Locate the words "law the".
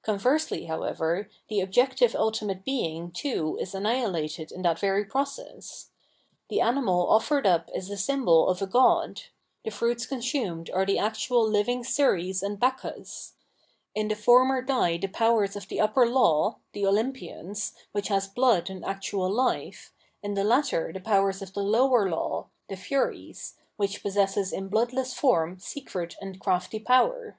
16.08-16.86, 22.08-22.82